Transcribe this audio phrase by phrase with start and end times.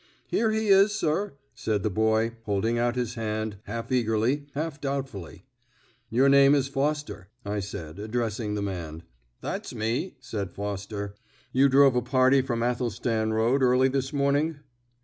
[0.25, 5.43] "Here he is, sir," said the boy, holding out his hand, half eagerly, half doubtfully.
[6.09, 9.03] "Your name is Foster," I said, addressing the man.
[9.41, 11.13] "That's me," said Bill Foster.
[11.51, 14.61] "You drove a party from Athelstan Road early this morning?"